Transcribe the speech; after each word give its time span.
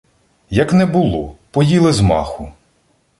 Як 0.49 0.73
не 0.73 0.85
було— 0.85 1.35
поїли 1.51 1.93
з 1.93 2.01
маху 2.01 2.51